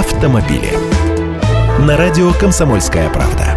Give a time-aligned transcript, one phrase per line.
[0.00, 0.72] автомобили.
[1.78, 3.54] На радио «Комсомольская правда».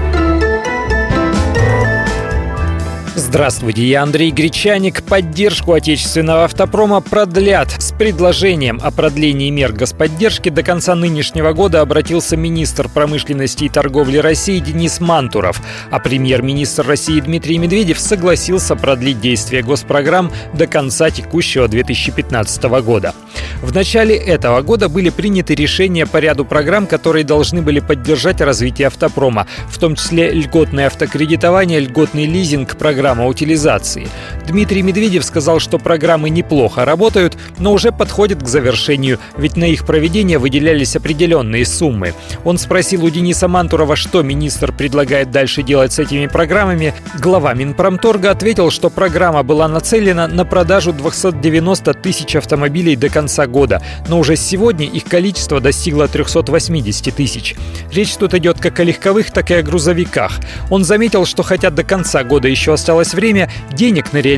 [3.15, 5.03] Здравствуйте, я Андрей Гречаник.
[5.03, 7.71] Поддержку отечественного автопрома продлят.
[7.79, 14.17] С предложением о продлении мер господдержки до конца нынешнего года обратился министр промышленности и торговли
[14.17, 21.67] России Денис Мантуров, а премьер-министр России Дмитрий Медведев согласился продлить действие госпрограмм до конца текущего
[21.67, 23.15] 2015 года.
[23.61, 28.87] В начале этого года были приняты решения по ряду программ, которые должны были поддержать развитие
[28.87, 34.07] автопрома, в том числе льготное автокредитование, льготный лизинг, программа утилизации.
[34.47, 39.85] Дмитрий Медведев сказал, что программы неплохо работают, но уже подходят к завершению, ведь на их
[39.85, 42.13] проведение выделялись определенные суммы.
[42.43, 46.93] Он спросил у Дениса Мантурова, что министр предлагает дальше делать с этими программами.
[47.19, 53.81] Глава Минпромторга ответил, что программа была нацелена на продажу 290 тысяч автомобилей до конца года,
[54.09, 57.55] но уже сегодня их количество достигло 380 тысяч.
[57.91, 60.33] Речь тут идет как о легковых, так и о грузовиках.
[60.69, 64.32] Он заметил, что хотя до конца года еще осталось время, денег на реализацию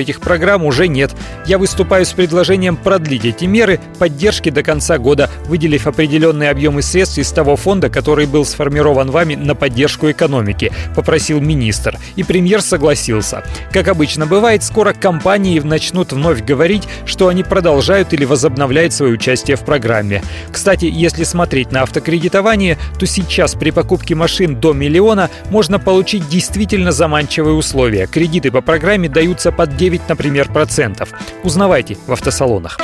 [0.00, 1.12] этих программ уже нет.
[1.46, 7.18] Я выступаю с предложением продлить эти меры поддержки до конца года, выделив определенные объемы средств
[7.18, 11.98] из того фонда, который был сформирован вами на поддержку экономики, попросил министр.
[12.16, 13.42] И премьер согласился.
[13.72, 19.56] Как обычно бывает, скоро компании начнут вновь говорить, что они продолжают или возобновляют свое участие
[19.56, 20.22] в программе.
[20.52, 26.92] Кстати, если смотреть на автокредитование, то сейчас при покупке машин до миллиона можно получить действительно
[26.92, 28.06] заманчивые условия.
[28.06, 31.10] Кредиты по программе даются под 9, например, процентов.
[31.44, 32.78] Узнавайте в автосалонах.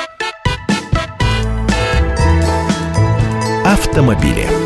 [3.65, 4.64] Автомобили.